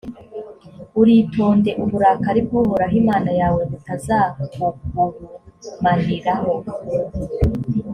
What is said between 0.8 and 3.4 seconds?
uritonde, uburakari bw’uhoraho imana